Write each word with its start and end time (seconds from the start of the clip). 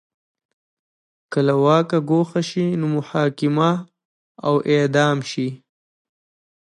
که 1.31 1.39
له 1.47 1.55
واکه 1.65 1.97
ګوښه 2.09 2.41
شي 2.49 2.65
نو 2.79 2.85
محاکمه 2.95 3.71
او 4.45 4.53
اعدام 4.71 5.17
شي 5.31 5.49